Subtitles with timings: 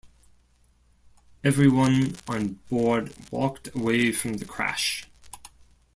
[1.43, 5.07] Everyone on board walked away from the crash.